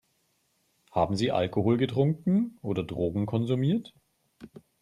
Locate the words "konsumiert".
3.27-3.93